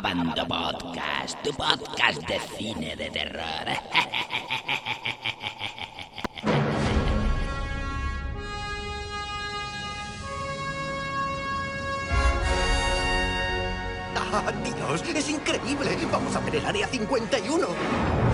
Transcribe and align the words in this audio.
Abando 0.00 0.48
Podcast, 0.48 1.36
tu 1.42 1.52
podcast 1.52 2.26
de 2.26 2.40
cine 2.56 2.96
de 2.96 3.10
terror. 3.10 3.68
¡Ah, 14.16 14.50
Dios! 14.64 15.04
¡Es 15.14 15.28
increíble! 15.28 15.98
¡Vamos 16.10 16.34
a 16.34 16.40
ver 16.40 16.56
el 16.56 16.64
área 16.64 16.88
51! 16.88 18.29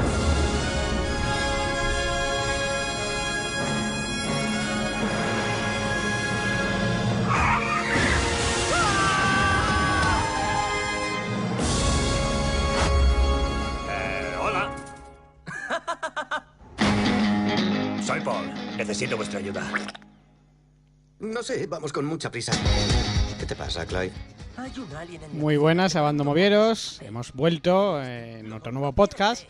Necesito 18.86 19.16
vuestra 19.16 19.40
ayuda. 19.40 19.68
No 21.18 21.42
sé, 21.42 21.66
vamos 21.66 21.92
con 21.92 22.04
mucha 22.04 22.30
prisa. 22.30 22.52
¿Qué 23.36 23.44
te 23.44 23.56
pasa, 23.56 23.84
Clive? 23.84 24.12
Hay 24.56 24.72
un 24.78 24.94
alien 24.94 25.24
en 25.24 25.36
Muy 25.36 25.56
buenas, 25.56 25.96
Abando 25.96 26.22
Movieros. 26.22 27.00
Hemos 27.02 27.32
vuelto 27.32 28.00
eh, 28.00 28.38
en 28.38 28.52
otro 28.52 28.70
nuevo 28.70 28.92
podcast. 28.92 29.42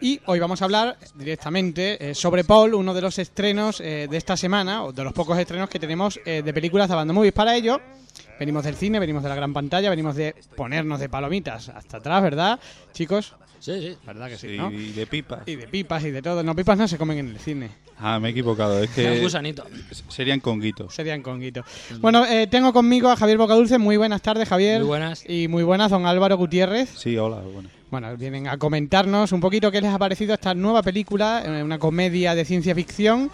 Y 0.00 0.20
hoy 0.26 0.38
vamos 0.38 0.62
a 0.62 0.66
hablar 0.66 0.98
directamente 1.16 2.10
eh, 2.10 2.14
sobre 2.14 2.44
Paul, 2.44 2.74
uno 2.74 2.94
de 2.94 3.00
los 3.00 3.18
estrenos 3.18 3.80
eh, 3.80 4.06
de 4.08 4.16
esta 4.16 4.36
semana, 4.36 4.84
o 4.84 4.92
de 4.92 5.02
los 5.02 5.14
pocos 5.14 5.36
estrenos 5.36 5.68
que 5.68 5.80
tenemos 5.80 6.20
eh, 6.24 6.42
de 6.44 6.54
películas 6.54 6.86
de 6.86 6.94
Abando 6.94 7.12
Movies. 7.12 7.32
Para 7.32 7.56
ello, 7.56 7.80
venimos 8.40 8.64
del 8.64 8.74
cine, 8.74 8.98
venimos 8.98 9.22
de 9.22 9.28
la 9.28 9.34
gran 9.36 9.52
pantalla, 9.52 9.88
venimos 9.90 10.16
de 10.16 10.34
ponernos 10.56 10.98
de 10.98 11.08
palomitas 11.08 11.68
hasta 11.68 11.98
atrás, 11.98 12.22
¿verdad, 12.22 12.58
chicos? 12.92 13.34
Sí, 13.60 13.78
sí. 13.78 13.96
¿Verdad 14.06 14.28
que 14.30 14.38
sí, 14.38 14.48
Sí, 14.48 14.56
no? 14.56 14.72
y 14.72 14.92
de 14.92 15.06
pipas. 15.06 15.40
Y 15.46 15.54
de 15.56 15.68
pipas 15.68 16.02
y 16.04 16.10
de 16.10 16.22
todo. 16.22 16.42
No, 16.42 16.56
pipas 16.56 16.78
no 16.78 16.88
se 16.88 16.96
comen 16.96 17.18
en 17.18 17.28
el 17.28 17.38
cine. 17.38 17.68
Ah, 17.98 18.18
me 18.18 18.28
he 18.28 18.30
equivocado. 18.30 18.82
Es 18.82 18.88
Un 18.88 18.94
que 18.94 19.20
gusanito. 19.20 19.66
serían 20.08 20.40
conguitos. 20.40 20.94
Serían 20.94 21.20
conguitos. 21.22 21.66
Bueno, 22.00 22.24
eh, 22.24 22.46
tengo 22.46 22.72
conmigo 22.72 23.10
a 23.10 23.16
Javier 23.16 23.36
Bocadulce. 23.36 23.76
Muy 23.76 23.98
buenas 23.98 24.22
tardes, 24.22 24.48
Javier. 24.48 24.78
Muy 24.80 24.88
buenas. 24.88 25.28
Y 25.28 25.46
muy 25.48 25.62
buenas, 25.62 25.90
don 25.90 26.06
Álvaro 26.06 26.38
Gutiérrez. 26.38 26.88
Sí, 26.96 27.18
hola, 27.18 27.40
bueno. 27.40 27.68
Bueno, 27.90 28.16
vienen 28.16 28.48
a 28.48 28.56
comentarnos 28.56 29.30
un 29.32 29.40
poquito 29.40 29.70
qué 29.70 29.82
les 29.82 29.92
ha 29.92 29.98
parecido 29.98 30.32
esta 30.32 30.54
nueva 30.54 30.82
película, 30.82 31.42
eh, 31.44 31.62
una 31.62 31.78
comedia 31.78 32.34
de 32.34 32.46
ciencia 32.46 32.74
ficción 32.74 33.30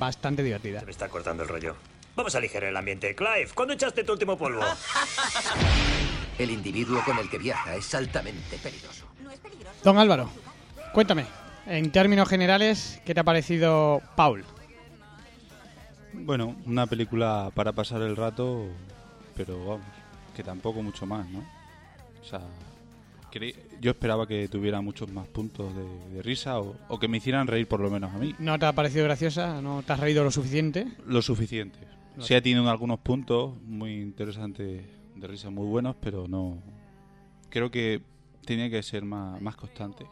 bastante 0.00 0.42
divertida. 0.42 0.80
Se 0.80 0.86
me 0.86 0.90
está 0.92 1.08
cortando 1.08 1.44
el 1.44 1.48
rollo. 1.48 1.76
Vamos 2.18 2.34
a 2.34 2.38
aligerar 2.38 2.70
el 2.70 2.76
ambiente. 2.76 3.14
Clive, 3.14 3.46
¿cuándo 3.54 3.74
echaste 3.74 4.02
tu 4.02 4.10
último 4.12 4.36
polvo? 4.36 4.60
El 6.38 6.50
individuo 6.50 7.00
con 7.04 7.16
el 7.16 7.30
que 7.30 7.38
viaja 7.38 7.76
es 7.76 7.94
altamente 7.94 8.58
peligroso. 8.58 9.06
Don 9.84 9.98
Álvaro, 9.98 10.28
cuéntame, 10.92 11.26
en 11.66 11.92
términos 11.92 12.28
generales, 12.28 13.00
¿qué 13.04 13.14
te 13.14 13.20
ha 13.20 13.24
parecido 13.24 14.02
Paul? 14.16 14.44
Bueno, 16.12 16.56
una 16.66 16.88
película 16.88 17.52
para 17.54 17.72
pasar 17.72 18.02
el 18.02 18.16
rato, 18.16 18.66
pero 19.36 19.64
vamos, 19.64 19.86
que 20.34 20.42
tampoco 20.42 20.82
mucho 20.82 21.06
más, 21.06 21.28
¿no? 21.28 21.38
O 22.20 22.24
sea, 22.24 22.40
yo 23.80 23.92
esperaba 23.92 24.26
que 24.26 24.48
tuviera 24.48 24.80
muchos 24.80 25.08
más 25.08 25.28
puntos 25.28 25.72
de, 25.74 26.16
de 26.16 26.22
risa 26.22 26.58
o, 26.58 26.76
o 26.88 26.98
que 26.98 27.06
me 27.06 27.18
hicieran 27.18 27.46
reír 27.46 27.68
por 27.68 27.78
lo 27.78 27.90
menos 27.90 28.12
a 28.12 28.18
mí. 28.18 28.34
¿No 28.40 28.58
te 28.58 28.66
ha 28.66 28.72
parecido 28.72 29.04
graciosa? 29.04 29.62
¿No 29.62 29.84
te 29.84 29.92
has 29.92 30.00
reído 30.00 30.24
lo 30.24 30.32
suficiente? 30.32 30.88
Lo 31.06 31.22
suficiente. 31.22 31.78
Sí 32.20 32.34
ha 32.34 32.42
tenido 32.42 32.68
algunos 32.70 32.98
puntos 33.00 33.52
muy 33.64 33.94
interesantes 34.00 34.82
de 35.14 35.26
risa, 35.26 35.50
muy 35.50 35.66
buenos, 35.66 35.96
pero 36.00 36.26
no... 36.28 36.58
Creo 37.50 37.70
que 37.70 38.00
tenía 38.44 38.68
que 38.70 38.82
ser 38.82 39.04
más, 39.04 39.40
más 39.40 39.56
constante. 39.56 40.04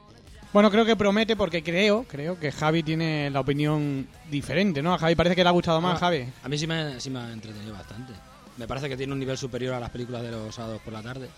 Bueno, 0.53 0.71
creo 0.71 0.85
que 0.87 0.97
promete 0.97 1.37
porque 1.37 1.63
creo, 1.63 2.05
creo 2.09 2.39
que 2.39 2.51
Javi 2.51 2.83
tiene 2.83 3.29
la 3.31 3.41
opinión 3.41 4.07
diferente, 4.31 4.83
¿no? 4.83 4.95
A 4.95 4.99
Javi 4.99 5.15
parece 5.15 5.37
que 5.37 5.43
le 5.43 5.49
ha 5.49 5.53
gustado 5.53 5.81
más, 5.81 5.97
Ah, 5.97 6.07
Javi. 6.07 6.25
A 6.43 6.49
mí 6.49 6.57
sí 6.57 6.67
me, 6.67 6.99
sí 7.01 7.11
me 7.11 7.19
ha 7.19 7.33
entretenido 7.33 7.73
bastante. 7.75 8.13
Me 8.57 8.67
parece 8.67 8.89
que 8.89 8.97
tiene 8.97 9.13
un 9.13 9.19
nivel 9.19 9.37
superior 9.37 9.75
a 9.75 9.81
las 9.81 9.91
películas 9.91 10.23
de 10.23 10.31
los 10.31 10.55
sábados 10.55 10.81
por 10.83 10.93
la 10.95 11.03
tarde. 11.03 11.29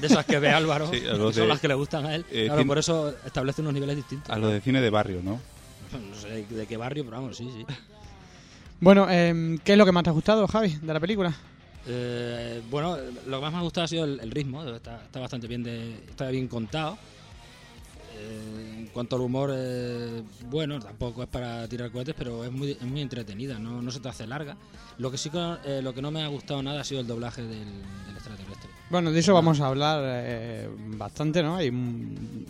De 0.00 0.06
esas 0.06 0.24
que 0.24 0.38
ve 0.38 0.50
Álvaro, 0.50 0.88
Sí, 0.90 0.98
a 0.98 1.12
que 1.12 1.18
los 1.18 1.34
son 1.34 1.48
las 1.48 1.60
que 1.60 1.68
le 1.68 1.74
gustan 1.74 2.06
a 2.06 2.14
él. 2.14 2.24
eh, 2.30 2.44
claro, 2.46 2.64
por 2.66 2.78
eso 2.78 3.12
establece 3.26 3.60
unos 3.60 3.74
niveles 3.74 3.96
distintos. 3.96 4.30
A 4.30 4.38
lo 4.38 4.48
de 4.48 4.60
cine 4.60 4.80
de 4.80 4.90
barrio, 4.90 5.20
¿no? 5.22 5.40
No 6.10 6.14
sé 6.14 6.44
de 6.44 6.66
qué 6.66 6.76
barrio, 6.76 7.04
pero 7.04 7.16
vamos, 7.16 7.36
sí, 7.36 7.50
sí. 7.52 7.66
Bueno, 8.80 9.10
em, 9.10 9.58
¿qué 9.58 9.72
es 9.72 9.78
lo 9.78 9.84
que 9.84 9.92
más 9.92 10.04
te 10.04 10.10
ha 10.10 10.12
gustado, 10.12 10.46
Javi, 10.46 10.76
de 10.80 10.94
la 10.94 11.00
película? 11.00 11.34
Eh, 11.86 12.62
bueno, 12.70 12.96
lo 13.26 13.38
que 13.38 13.42
más 13.42 13.52
me 13.52 13.58
ha 13.58 13.62
gustado 13.62 13.84
ha 13.86 13.88
sido 13.88 14.04
el, 14.04 14.30
ritmo. 14.30 14.62
Está, 14.64 15.00
bastante 15.14 15.48
bien, 15.48 15.64
de, 15.64 15.94
está 16.08 16.28
bien 16.30 16.46
contado. 16.46 16.96
Eh, 18.18 18.76
en 18.78 18.86
cuanto 18.88 19.16
al 19.16 19.22
humor, 19.22 19.50
eh, 19.52 20.22
bueno, 20.46 20.78
tampoco 20.78 21.24
es 21.24 21.28
para 21.28 21.66
tirar 21.66 21.90
cohetes, 21.90 22.14
pero 22.16 22.44
es 22.44 22.52
muy, 22.52 22.72
es 22.72 22.82
muy 22.82 23.00
entretenida, 23.00 23.58
no, 23.58 23.90
se 23.90 24.00
te 24.00 24.08
hace 24.08 24.26
larga. 24.26 24.56
Lo 24.98 25.10
que 25.10 25.18
sí 25.18 25.30
eh, 25.34 25.80
lo 25.82 25.92
que 25.92 26.02
no 26.02 26.10
me 26.10 26.22
ha 26.22 26.28
gustado 26.28 26.62
nada 26.62 26.80
ha 26.80 26.84
sido 26.84 27.00
el 27.00 27.06
doblaje 27.06 27.42
del 27.42 27.68
extraterrestre. 28.14 28.77
Bueno, 28.90 29.12
de 29.12 29.20
eso 29.20 29.34
vamos 29.34 29.60
a 29.60 29.66
hablar 29.66 30.00
eh, 30.04 30.66
bastante, 30.96 31.42
¿no? 31.42 31.56
Hay, 31.56 31.70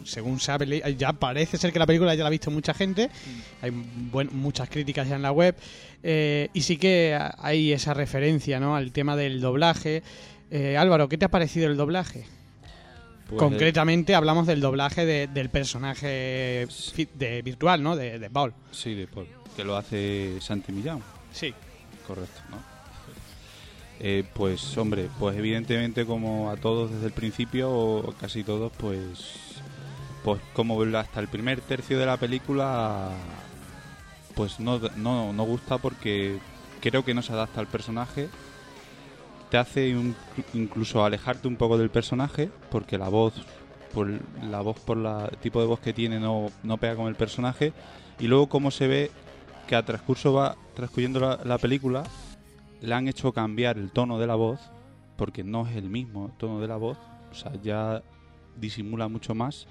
según 0.05 0.39
se 0.39 0.53
ha 0.53 0.59
ya 0.91 1.13
parece 1.13 1.59
ser 1.59 1.73
que 1.73 1.81
la 1.81 1.87
película 1.87 2.15
ya 2.15 2.23
la 2.23 2.29
ha 2.29 2.31
visto 2.31 2.51
mucha 2.53 2.75
gente, 2.75 3.11
hay 3.61 3.71
buen- 3.73 4.31
muchas 4.33 4.69
críticas 4.69 5.09
ya 5.09 5.17
en 5.17 5.23
la 5.23 5.33
web, 5.33 5.57
eh, 6.05 6.49
y 6.55 6.61
sí 6.61 6.77
que 6.77 7.19
hay 7.39 7.73
esa 7.73 7.93
referencia, 7.93 8.61
¿no? 8.61 8.77
Al 8.77 8.93
tema 8.93 9.17
del 9.17 9.41
doblaje. 9.41 10.03
Eh, 10.51 10.77
Álvaro, 10.77 11.09
¿qué 11.09 11.19
te 11.19 11.25
ha 11.25 11.31
parecido 11.31 11.67
el 11.69 11.77
doblaje? 11.77 12.25
Pues, 13.29 13.39
Concretamente 13.41 14.15
hablamos 14.15 14.47
del 14.47 14.61
doblaje 14.61 15.05
de- 15.05 15.27
del 15.27 15.51
personaje 15.51 16.67
de 17.15 17.43
virtual, 17.43 17.83
¿no? 17.83 17.97
De, 17.97 18.19
de 18.21 18.31
Paul. 18.31 18.55
Sí, 18.71 18.95
de 18.95 19.07
Paul, 19.09 19.27
que 19.57 19.65
lo 19.65 19.77
hace 19.77 20.39
Santi 20.41 20.71
Millán, 20.73 21.01
Sí. 21.33 21.53
correcto, 22.07 22.41
¿no? 22.51 22.78
Eh, 24.01 24.25
pues 24.33 24.77
hombre, 24.79 25.09
pues 25.19 25.37
evidentemente 25.37 26.07
como 26.07 26.51
a 26.51 26.57
todos 26.57 26.91
desde 26.93 27.07
el 27.07 27.13
principio, 27.13 27.71
o 27.71 28.15
casi 28.21 28.45
todos, 28.45 28.71
pues 28.79 29.59
pues 30.23 30.41
como 30.53 30.81
hasta 30.97 31.21
el 31.21 31.29
primer 31.29 31.61
tercio 31.61 31.99
de 31.99 32.07
la 32.07 32.17
película 32.17 33.09
pues 34.35 34.61
no, 34.61 34.81
no, 34.97 35.33
no 35.33 35.43
gusta 35.45 35.79
porque 35.79 36.39
creo 36.81 37.05
que 37.05 37.15
no 37.15 37.23
se 37.23 37.33
adapta 37.33 37.61
al 37.61 37.67
personaje. 37.67 38.29
Te 39.51 39.57
hace 39.59 39.97
un- 39.97 40.15
incluso 40.55 41.05
alejarte 41.05 41.49
un 41.49 41.57
poco 41.57 41.79
del 41.79 41.91
personaje 41.91 42.51
porque 42.71 42.99
la 42.99 43.09
voz 43.09 43.35
por 43.93 44.09
la 44.45 44.61
voz 44.61 44.79
por 44.81 44.97
la- 44.97 45.29
tipo 45.41 45.61
de 45.61 45.67
voz 45.67 45.81
que 45.81 45.93
tiene 45.93 46.21
no, 46.21 46.51
no 46.63 46.77
pega 46.77 46.95
con 46.95 47.09
el 47.09 47.15
personaje. 47.17 47.73
Y 48.21 48.27
luego 48.29 48.49
cómo 48.49 48.71
se 48.71 48.87
ve 48.87 49.11
que 49.67 49.75
a 49.77 49.85
transcurso 49.85 50.33
va 50.33 50.57
transcurriendo 50.75 51.39
la 51.45 51.59
película 51.59 52.05
le 52.81 52.95
han 52.95 53.09
hecho 53.09 53.33
cambiar 53.33 53.79
el 53.79 53.91
tono 53.93 54.19
de 54.19 54.27
la 54.27 54.35
voz 54.35 54.61
porque 55.17 55.43
no 55.45 55.67
es 55.67 55.77
el 55.77 55.89
mismo 55.89 56.33
tono 56.39 56.61
de 56.61 56.69
la 56.69 56.77
voz 56.77 56.99
o 57.31 57.35
sea 57.35 57.53
ya 57.63 58.03
disimula 58.57 59.09
mucho 59.09 59.35
más 59.35 59.67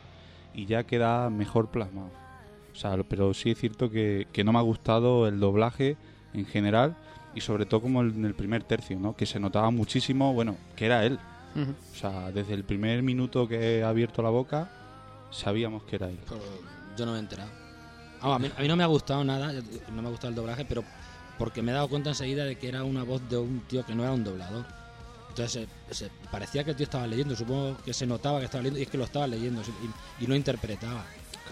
y 0.53 0.65
ya 0.65 0.83
queda 0.83 1.29
mejor 1.29 1.69
plasmado 1.69 2.09
o 2.71 2.75
sea 2.75 2.97
pero 3.07 3.33
sí 3.33 3.51
es 3.51 3.59
cierto 3.59 3.89
que, 3.89 4.27
que 4.31 4.43
no 4.43 4.51
me 4.51 4.59
ha 4.59 4.63
gustado 4.63 5.27
el 5.27 5.39
doblaje 5.39 5.97
en 6.33 6.45
general 6.45 6.95
y 7.35 7.41
sobre 7.41 7.65
todo 7.65 7.81
como 7.81 8.01
en 8.01 8.25
el 8.25 8.33
primer 8.35 8.63
tercio 8.63 8.99
no 8.99 9.15
que 9.15 9.25
se 9.25 9.39
notaba 9.39 9.71
muchísimo 9.71 10.33
bueno 10.33 10.57
que 10.75 10.85
era 10.85 11.05
él 11.05 11.19
Ujú. 11.55 11.71
o 11.71 11.95
sea, 11.95 12.31
desde 12.31 12.53
el 12.53 12.63
primer 12.63 13.01
minuto 13.01 13.47
que 13.47 13.81
ha 13.81 13.89
abierto 13.89 14.21
la 14.21 14.29
boca, 14.29 14.69
sabíamos 15.31 15.81
que 15.83 15.95
era 15.95 16.07
él. 16.07 16.19
Pero 16.27 16.41
yo 16.95 17.05
no 17.05 17.13
me 17.13 17.17
he 17.17 17.21
enterado. 17.21 17.49
Vamos, 18.21 18.35
a, 18.35 18.39
mí, 18.39 18.51
a 18.55 18.61
mí 18.61 18.67
no 18.67 18.75
me 18.75 18.83
ha 18.83 18.87
gustado 18.87 19.23
nada, 19.23 19.51
no 19.91 20.01
me 20.01 20.07
ha 20.07 20.11
gustado 20.11 20.29
el 20.29 20.35
doblaje, 20.35 20.65
pero 20.65 20.83
porque 21.37 21.61
me 21.61 21.71
he 21.71 21.75
dado 21.75 21.87
cuenta 21.87 22.09
enseguida 22.09 22.43
de 22.45 22.55
que 22.57 22.67
era 22.67 22.83
una 22.83 23.03
voz 23.03 23.21
de 23.29 23.37
un 23.37 23.61
tío 23.61 23.85
que 23.85 23.95
no 23.95 24.03
era 24.03 24.11
un 24.13 24.23
doblador. 24.23 24.65
Entonces 25.29 25.67
se, 25.89 25.93
se- 25.93 26.11
parecía 26.31 26.63
que 26.63 26.71
el 26.71 26.75
tío 26.75 26.85
estaba 26.85 27.05
leyendo, 27.07 27.35
supongo 27.35 27.77
que 27.85 27.93
se 27.93 28.07
notaba 28.07 28.39
que 28.39 28.45
estaba 28.45 28.63
leyendo 28.63 28.79
y 28.79 28.83
es 28.83 28.89
que 28.89 28.97
lo 28.97 29.03
estaba 29.03 29.27
leyendo 29.27 29.61
y, 30.19 30.23
y 30.23 30.27
no 30.27 30.35
interpretaba. 30.35 31.05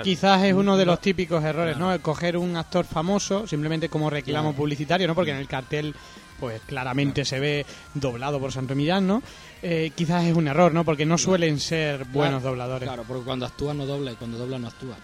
Quizás 0.04 0.44
es 0.44 0.54
uno 0.54 0.76
de 0.76 0.86
los 0.86 1.00
típicos 1.00 1.42
errores, 1.44 1.78
¿no? 1.78 1.94
El 1.94 2.02
coger 2.02 2.36
un 2.36 2.58
actor 2.58 2.84
famoso 2.86 3.48
simplemente 3.48 3.88
como 3.88 4.10
reclamo 4.10 4.50
Claro. 4.50 4.58
publicitario, 4.58 5.08
¿no? 5.08 5.16
Porque 5.16 5.32
en 5.32 5.38
el 5.38 5.48
cartel, 5.48 5.96
pues 6.38 6.60
claramente 6.66 7.24
se 7.24 7.40
ve 7.40 7.66
doblado 7.94 8.38
por 8.42 8.52
Santo 8.52 8.76
Millán, 8.76 9.08
¿no? 9.08 9.24
Eh, 9.62 9.92
quizás 9.96 10.26
es 10.26 10.36
un 10.36 10.50
error, 10.50 10.74
¿no? 10.74 10.84
Porque 10.84 11.06
no 11.06 11.18
suelen 11.18 11.62
ser 11.62 12.04
buenos 12.06 12.44
dobladores. 12.44 12.88
Claro, 12.90 13.06
porque 13.08 13.24
cuando 13.24 13.46
actúa 13.46 13.74
no 13.74 13.86
dobla 13.86 14.12
y 14.12 14.16
cuando 14.16 14.38
dobla 14.38 14.60
no 14.60 14.68
actúa. 14.68 14.98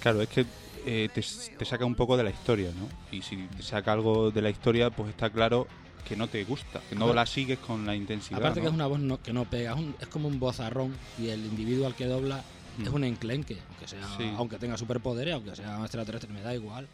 Claro, 0.00 0.22
es 0.22 0.28
que 0.30 0.46
eh, 0.86 1.08
te, 1.14 1.22
te 1.58 1.64
saca 1.64 1.84
un 1.84 1.94
poco 1.94 2.16
de 2.16 2.24
la 2.24 2.30
historia, 2.30 2.70
¿no? 2.78 2.88
Y 3.16 3.22
si 3.22 3.36
te 3.56 3.62
saca 3.62 3.92
algo 3.92 4.30
de 4.30 4.42
la 4.42 4.50
historia, 4.50 4.90
pues 4.90 5.10
está 5.10 5.30
claro 5.30 5.66
que 6.06 6.16
no 6.16 6.28
te 6.28 6.42
gusta, 6.44 6.80
que 6.88 6.94
no 6.96 7.04
Aparte- 7.04 7.14
la 7.16 7.26
sigues 7.26 7.58
con 7.58 7.86
la 7.86 7.94
intensidad. 7.94 8.38
Aparte 8.40 8.60
¿no? 8.60 8.64
que 8.64 8.68
es 8.68 8.74
una 8.74 8.86
voz 8.86 8.98
no- 9.00 9.22
que 9.22 9.32
no 9.32 9.44
pega, 9.44 9.72
es, 9.72 9.78
un- 9.78 9.94
es 10.00 10.08
como 10.08 10.28
un 10.28 10.38
vozarrón 10.40 10.94
y 11.18 11.28
el 11.28 11.44
individuo 11.46 11.86
al 11.86 11.94
que 11.94 12.06
dobla 12.06 12.42
es 12.82 12.88
un 12.88 13.04
enclenque, 13.04 13.58
aunque 13.68 13.86
sea, 13.86 14.00
Mm. 14.06 14.16
Sí. 14.18 14.32
aunque 14.36 14.56
tenga 14.58 14.76
superpoderes, 14.78 15.34
aunque 15.34 15.54
sea 15.54 15.78
extraterrestre, 15.82 16.32
me 16.32 16.40
da 16.40 16.54
igual. 16.54 16.88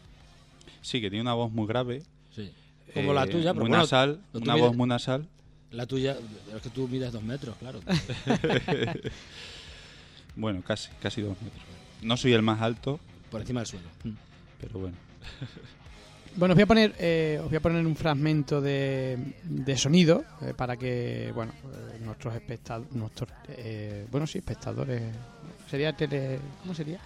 Sí, 0.81 1.01
que 1.01 1.09
tiene 1.09 1.21
una 1.21 1.33
voz 1.33 1.51
muy 1.51 1.65
grave. 1.67 2.03
Sí. 2.35 2.51
Como 2.93 3.13
la 3.13 3.23
eh, 3.23 3.27
tuya, 3.27 3.53
pero 3.53 3.65
muy 3.65 3.69
bueno, 3.69 3.77
nasal, 3.83 4.19
lo 4.33 4.39
una 4.39 4.55
voz 4.55 4.75
muy 4.75 4.87
nasal. 4.87 5.27
La 5.71 5.85
tuya, 5.85 6.17
es 6.55 6.61
que 6.61 6.69
tú 6.69 6.87
mides 6.87 7.11
dos 7.11 7.21
metros, 7.23 7.55
claro. 7.57 7.79
Bueno, 10.35 10.61
casi, 10.65 10.89
casi 11.01 11.21
dos 11.21 11.35
metros. 11.41 11.63
No 12.01 12.15
soy 12.17 12.33
el 12.33 12.41
más 12.41 12.61
alto, 12.61 12.99
Por 13.29 13.41
encima 13.41 13.61
del 13.61 13.67
suelo. 13.67 13.87
Mm. 14.03 14.11
pero 14.61 14.79
bueno. 14.79 14.97
Bueno, 16.35 16.53
os 16.53 16.55
voy 16.55 16.63
a 16.63 16.67
poner, 16.67 16.95
eh, 16.99 17.39
os 17.41 17.47
voy 17.47 17.57
a 17.57 17.59
poner 17.59 17.85
un 17.85 17.95
fragmento 17.95 18.61
de, 18.61 19.17
de 19.43 19.77
sonido 19.77 20.23
eh, 20.41 20.53
para 20.55 20.77
que, 20.77 21.31
bueno, 21.33 21.51
eh, 21.63 21.99
nuestros 22.01 22.35
espectadores, 22.35 22.93
nuestros, 22.93 23.29
eh, 23.49 24.05
bueno, 24.11 24.27
sí, 24.27 24.37
espectadores, 24.37 25.01
sería 25.69 25.91
tele, 25.93 26.39
¿cómo 26.61 26.73
sería? 26.73 26.99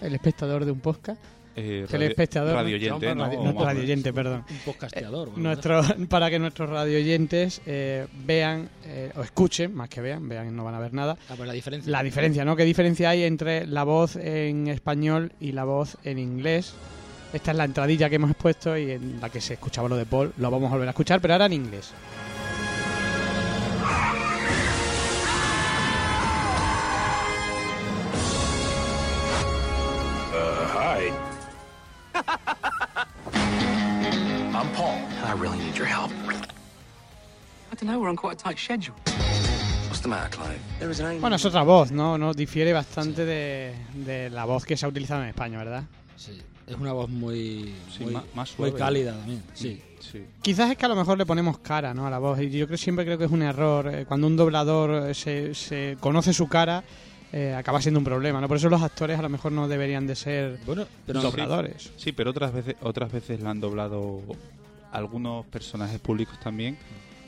El 0.00 0.14
espectador 0.14 0.64
de 0.64 0.70
un 0.70 0.80
podcast, 0.80 1.20
Eh, 1.60 1.86
telespectador, 1.88 2.54
radio 2.54 2.76
oyente, 2.76 3.14
¿no? 3.14 3.24
radio, 3.24 3.42
no, 3.52 3.80
oyente, 3.82 4.12
perdón. 4.12 4.44
Un 4.48 4.58
podcasteador. 4.58 5.30
bueno, 5.30 5.42
Nuestro, 5.48 5.82
para 6.08 6.30
que 6.30 6.38
nuestros 6.38 6.70
radio 6.70 6.98
oyentes 6.98 7.60
eh, 7.66 8.06
vean 8.24 8.68
eh, 8.84 9.10
o 9.16 9.22
escuchen, 9.22 9.74
más 9.74 9.88
que 9.88 10.00
vean, 10.00 10.28
vean 10.28 10.54
no 10.54 10.64
van 10.64 10.74
a 10.74 10.78
ver 10.80 10.94
nada, 10.94 11.16
Ah, 11.28 11.34
pues 11.36 11.46
la 11.46 11.52
diferencia. 11.52 11.90
la 11.90 12.02
diferencia, 12.02 12.44
¿no? 12.44 12.54
¿Qué 12.54 12.64
diferencia 12.64 13.10
hay 13.10 13.24
entre 13.24 13.66
la 13.66 13.82
voz 13.84 14.16
en 14.16 14.68
español 14.68 15.32
y 15.40 15.52
la 15.52 15.64
voz 15.64 15.96
en 16.04 16.18
inglés? 16.18 16.74
Esta 17.32 17.50
es 17.50 17.56
la 17.56 17.64
entradilla 17.64 18.08
que 18.08 18.16
hemos 18.16 18.30
expuesto 18.30 18.76
y 18.78 18.92
en 18.92 19.20
la 19.20 19.28
que 19.28 19.40
se 19.40 19.54
escuchaba 19.54 19.88
lo 19.88 19.96
de 19.96 20.06
Paul. 20.06 20.32
Lo 20.38 20.50
vamos 20.50 20.68
a 20.70 20.74
volver 20.74 20.88
a 20.88 20.92
escuchar, 20.92 21.20
pero 21.20 21.34
ahora 21.34 21.46
en 21.46 21.52
inglés. 21.54 21.92
Your 35.78 35.86
help. 35.86 36.10
I 37.70 37.74
don't 37.76 37.84
know, 37.90 37.98
we're 38.00 38.08
on 38.08 38.16
quite 38.16 38.34
a 38.40 38.42
tight 38.42 38.58
schedule. 38.58 38.94
What's 39.88 40.00
the 40.00 40.08
matter, 40.08 40.28
Clive? 40.30 40.58
There 40.78 40.90
is 40.90 41.00
an 41.00 41.06
angel. 41.06 41.20
Bueno, 41.20 41.36
es 41.36 41.44
otra 41.44 41.62
voz, 41.62 41.90
¿no? 41.92 42.18
no 42.18 42.34
difiere 42.34 42.72
bastante 42.72 43.24
de, 43.24 43.74
de 43.94 44.30
la 44.30 44.44
voz 44.44 44.64
que 44.64 44.76
se 44.76 44.84
ha 44.86 44.88
utilizado 44.88 45.22
en 45.22 45.28
España, 45.28 45.58
¿verdad? 45.58 45.84
Sí, 46.16 46.40
es 46.66 46.76
una 46.76 46.92
voz 46.92 47.08
muy, 47.08 47.74
Sí, 47.96 48.04
muy, 48.04 48.12
más- 48.14 48.24
más 48.34 48.58
muy 48.58 48.68
suave. 48.70 48.78
cálida 48.78 49.12
también. 49.12 49.42
Sí. 49.54 49.82
Sí. 50.00 50.24
Quizás 50.40 50.70
es 50.70 50.78
que 50.78 50.86
a 50.86 50.88
lo 50.88 50.96
mejor 50.96 51.18
le 51.18 51.26
ponemos 51.26 51.58
cara, 51.58 51.92
¿no? 51.92 52.06
A 52.06 52.10
la 52.10 52.18
voz. 52.18 52.40
Y 52.40 52.48
yo 52.50 52.66
creo, 52.66 52.78
siempre 52.78 53.04
creo 53.04 53.18
que 53.18 53.24
es 53.24 53.30
un 53.30 53.42
error. 53.42 53.92
eh, 53.92 54.04
Cuando 54.06 54.26
un 54.26 54.36
doblador 54.36 55.08
eh, 55.10 55.14
se, 55.14 55.54
se 55.54 55.96
conoce 56.00 56.32
su 56.32 56.48
cara, 56.48 56.82
eh, 57.32 57.52
acaba 57.54 57.82
siendo 57.82 57.98
un 57.98 58.04
problema, 58.04 58.40
¿no? 58.40 58.48
Por 58.48 58.56
eso 58.56 58.70
los 58.70 58.80
actores 58.80 59.18
a 59.18 59.22
lo 59.22 59.28
mejor 59.28 59.52
no 59.52 59.68
deberían 59.68 60.06
de 60.06 60.14
ser 60.16 60.60
Bueno, 60.64 60.86
pero 61.04 61.20
dobladores. 61.20 61.92
Sí, 61.96 62.12
pero 62.12 62.30
otras 62.30 62.52
veces, 62.54 62.76
otras 62.80 63.10
veces 63.12 63.40
la 63.40 63.50
han 63.50 63.60
doblado 63.60 64.22
algunos 64.92 65.46
personajes 65.46 65.98
públicos 66.00 66.38
también 66.40 66.76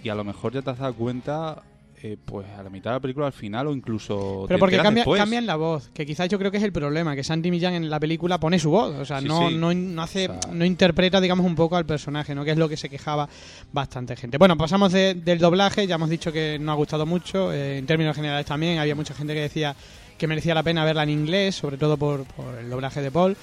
y 0.03 0.09
a 0.09 0.15
lo 0.15 0.25
mejor 0.25 0.53
ya 0.53 0.63
te 0.63 0.71
has 0.71 0.79
dado 0.79 0.95
cuenta 0.95 1.63
eh, 2.03 2.17
pues 2.25 2.47
a 2.59 2.63
la 2.63 2.71
mitad 2.71 2.93
de 2.93 2.97
la 2.97 3.01
película 3.01 3.27
al 3.27 3.35
final 3.35 3.67
o 3.67 3.73
incluso 3.75 4.47
Pero 4.49 4.59
porque 4.59 4.79
cambia- 4.79 5.05
cambian 5.05 5.45
la 5.45 5.57
voz, 5.57 5.91
que 5.93 6.07
quizás 6.07 6.31
yo 6.31 6.39
creo 6.39 6.51
que 6.51 6.57
es 6.57 6.63
el 6.63 6.73
problema, 6.73 7.15
que 7.15 7.23
Sandy 7.23 7.51
Millán 7.51 7.75
en 7.75 7.91
la 7.91 8.01
película 8.01 8.41
pone 8.41 8.59
su 8.59 8.71
voz, 8.71 8.95
o 8.97 9.05
sea, 9.05 9.21
Sí, 9.21 9.27
no, 9.29 9.51
sí. 9.51 9.57
no, 9.57 9.75
no 9.75 10.03
hace, 10.03 10.29
O 10.31 10.41
sea- 10.41 10.51
no 10.53 10.65
interpreta, 10.65 11.21
digamos, 11.21 11.45
un 11.45 11.55
poco 11.55 11.77
al 11.77 11.85
personaje, 11.85 12.35
¿no? 12.35 12.43
Que 12.43 12.53
es 12.53 12.57
lo 12.57 12.71
que 12.71 12.79
se 12.79 12.89
quejaba 12.89 13.29
bastante 13.71 14.17
gente. 14.17 14.39
Bueno, 14.39 14.57
pasamos 14.57 14.93
de- 14.93 15.13
del 15.13 15.39
doblaje, 15.41 15.87
ya 15.87 15.97
hemos 15.97 16.09
dicho 16.09 16.33
que 16.33 16.57
no 16.59 16.73
ha 16.73 16.77
gustado 16.77 17.05
mucho, 17.05 17.53
eh, 17.53 17.77
en 17.77 17.85
términos 17.85 18.17
generales 18.17 18.47
también, 18.47 18.79
había 18.79 18.95
mucha 18.95 19.13
gente 19.13 19.35
que 19.35 19.41
decía 19.43 19.77
que 20.17 20.27
merecía 20.27 20.55
la 20.55 20.63
pena 20.63 20.87
verla 20.87 21.03
en 21.03 21.11
inglés, 21.11 21.55
sobre 21.55 21.77
todo 21.77 21.99
por, 21.99 22.25
por 22.25 22.55
el 22.59 22.71
doblaje 22.71 23.03
de 23.03 23.11
Paul. 23.11 23.37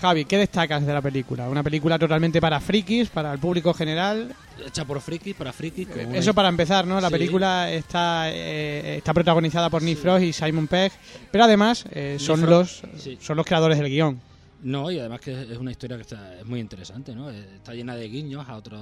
Javi, 0.00 0.24
¿qué 0.24 0.38
destacas 0.38 0.86
de 0.86 0.92
la 0.94 1.02
película? 1.02 1.48
Una 1.48 1.62
película 1.62 1.98
totalmente 1.98 2.40
para 2.40 2.58
frikis, 2.58 3.10
para 3.10 3.32
el 3.34 3.38
público 3.38 3.74
general. 3.74 4.34
hecha 4.66 4.84
por 4.84 5.00
frikis, 5.00 5.34
para 5.34 5.52
frikis. 5.52 5.88
con 5.88 6.06
una- 6.06 6.16
Eso 6.18 6.32
para 6.34 6.48
empezar, 6.48 6.86
¿no? 6.86 7.00
La 7.00 7.08
Sí. 7.08 7.12
película 7.14 7.70
está, 7.70 8.30
eh, 8.30 8.96
está 8.98 9.12
protagonizada 9.14 9.68
por 9.70 9.82
Nick 9.82 9.98
Frost 9.98 10.22
y 10.24 10.32
Simon 10.32 10.66
Pegg, 10.68 10.92
pero 11.30 11.44
además 11.44 11.84
eh, 11.92 12.16
son, 12.18 12.44
los, 12.48 12.82
sí. 12.98 13.18
son 13.20 13.36
los 13.36 13.46
creadores 13.46 13.78
del 13.78 13.88
guion. 13.88 14.20
No, 14.62 14.90
y 14.90 14.98
además 14.98 15.20
que 15.20 15.32
es 15.32 15.56
una 15.58 15.70
historia 15.70 15.96
que 15.96 16.02
está, 16.02 16.38
es 16.38 16.44
muy 16.46 16.60
interesante, 16.60 17.14
¿no? 17.14 17.30
Eh, 17.30 17.38
Está 17.56 17.72
llena 17.74 17.94
de 17.96 18.06
guiños 18.08 18.46
a, 18.48 18.56
otros 18.56 18.80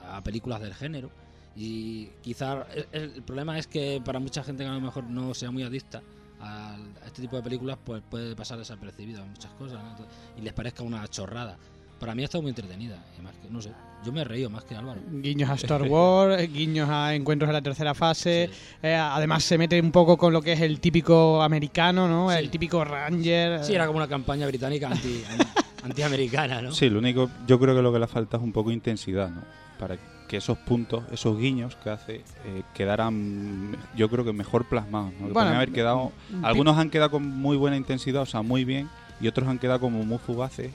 a, 0.00 0.16
a 0.16 0.22
películas 0.22 0.60
del 0.62 0.74
género. 0.74 1.10
Y 1.56 2.06
quizá 2.22 2.66
el, 2.74 2.86
el 3.14 3.22
problema 3.22 3.58
es 3.58 3.66
que 3.66 4.00
para 4.04 4.18
mucha 4.20 4.42
gente 4.44 4.64
que 4.64 4.70
a 4.70 4.72
lo 4.72 4.80
mejor 4.80 5.04
no 5.04 5.34
sea 5.34 5.50
muy 5.50 5.62
adicta 5.62 6.02
a 6.40 6.76
este 7.06 7.22
tipo 7.22 7.36
de 7.36 7.42
películas, 7.42 7.78
pues 7.84 8.02
puede 8.08 8.34
pasar 8.36 8.58
desapercibido 8.58 9.22
en 9.22 9.30
muchas 9.30 9.52
cosas 9.52 9.78
¿no? 9.82 10.06
y 10.36 10.42
les 10.42 10.52
parezca 10.52 10.82
una 10.82 11.06
chorrada. 11.08 11.56
Para 11.98 12.14
mí 12.14 12.22
ha 12.22 12.26
estado 12.26 12.42
muy 12.42 12.50
entretenida. 12.50 13.04
Que, 13.16 13.50
no 13.50 13.60
sé, 13.60 13.72
yo 14.04 14.12
me 14.12 14.20
he 14.20 14.24
reído 14.24 14.48
más 14.48 14.62
que 14.62 14.76
Álvaro. 14.76 15.00
Guiños 15.10 15.50
a 15.50 15.54
Star 15.54 15.82
Wars, 15.82 16.40
guiños 16.52 16.88
a 16.88 17.12
encuentros 17.14 17.48
en 17.48 17.54
la 17.54 17.62
tercera 17.62 17.92
fase. 17.92 18.50
Sí. 18.52 18.60
eh, 18.84 18.94
además 18.94 19.42
se 19.42 19.58
mete 19.58 19.80
un 19.80 19.90
poco 19.90 20.16
con 20.16 20.32
lo 20.32 20.40
que 20.40 20.52
es 20.52 20.60
el 20.60 20.78
típico 20.78 21.42
americano, 21.42 22.06
¿no? 22.06 22.30
Sí. 22.30 22.36
El 22.38 22.50
típico 22.50 22.84
Ranger. 22.84 23.64
Sí, 23.64 23.74
era 23.74 23.86
como 23.86 23.96
una 23.98 24.06
campaña 24.06 24.46
británica 24.46 24.88
anti, 24.88 25.24
antiamericana, 25.82 26.62
¿no? 26.62 26.72
Sí, 26.72 26.88
lo 26.88 26.98
único, 26.98 27.30
yo 27.46 27.58
creo 27.58 27.74
que 27.74 27.82
lo 27.82 27.92
que 27.92 27.98
le 27.98 28.06
falta 28.06 28.36
es 28.36 28.42
un 28.42 28.52
poco 28.52 28.70
de 28.70 28.74
intensidad, 28.76 29.30
¿no? 29.30 29.42
Para 29.78 29.96
que 30.28 30.36
esos 30.36 30.58
puntos, 30.58 31.04
esos 31.10 31.38
guiños 31.38 31.74
que 31.76 31.90
hace, 31.90 32.16
eh, 32.44 32.62
quedaran, 32.74 33.76
yo 33.96 34.10
creo 34.10 34.24
que 34.24 34.32
mejor 34.32 34.64
plasmados, 34.66 35.12
¿no? 35.20 35.26
Que 35.28 35.32
Bueno, 35.32 35.50
haber 35.50 35.72
quedado, 35.72 36.12
pi- 36.28 36.36
algunos 36.42 36.76
han 36.76 36.90
quedado 36.90 37.10
con 37.12 37.26
muy 37.26 37.56
buena 37.56 37.76
intensidad, 37.76 38.22
o 38.22 38.26
sea, 38.26 38.42
muy 38.42 38.64
bien, 38.64 38.88
y 39.20 39.28
otros 39.28 39.48
han 39.48 39.58
quedado 39.58 39.80
como 39.80 40.04
muy 40.04 40.18
fugaces, 40.18 40.70